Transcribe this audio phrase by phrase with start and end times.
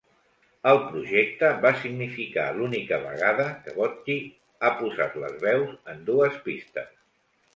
[0.69, 4.17] El projecte va significar l'única vegada que Botti
[4.65, 6.91] ha posat les veus en dues pistes.